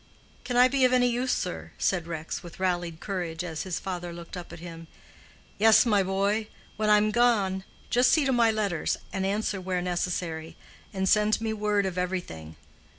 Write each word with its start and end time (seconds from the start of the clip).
"Can 0.43 0.57
I 0.57 0.67
be 0.67 0.83
of 0.83 0.93
any 0.93 1.05
use, 1.05 1.31
sir?" 1.31 1.73
said 1.77 2.07
Rex, 2.07 2.41
with 2.41 2.59
rallied 2.59 2.99
courage, 2.99 3.43
as 3.43 3.61
his 3.61 3.79
father 3.79 4.11
looked 4.11 4.35
up 4.35 4.51
at 4.51 4.57
him. 4.59 4.87
"Yes, 5.59 5.85
my 5.85 6.01
boy; 6.01 6.47
when 6.75 6.89
I'm 6.89 7.11
gone, 7.11 7.63
just 7.91 8.11
see 8.11 8.25
to 8.25 8.31
my 8.33 8.49
letters, 8.49 8.97
and 9.13 9.27
answer 9.27 9.61
where 9.61 9.79
necessary, 9.79 10.55
and 10.91 11.07
send 11.07 11.39
me 11.39 11.53
word 11.53 11.85
of 11.85 11.99
everything. 11.99 12.55